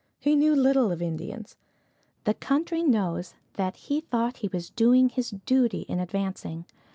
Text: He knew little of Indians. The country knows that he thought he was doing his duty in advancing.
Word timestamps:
He 0.17 0.35
knew 0.35 0.55
little 0.55 0.91
of 0.91 0.99
Indians. 0.99 1.57
The 2.23 2.33
country 2.33 2.81
knows 2.81 3.35
that 3.53 3.75
he 3.75 4.01
thought 4.01 4.37
he 4.37 4.47
was 4.47 4.71
doing 4.71 5.09
his 5.09 5.29
duty 5.45 5.81
in 5.81 5.99
advancing. 5.99 6.65